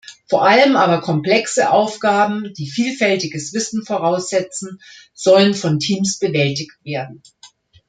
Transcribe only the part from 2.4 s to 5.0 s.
die vielfältiges Wissen voraussetzen,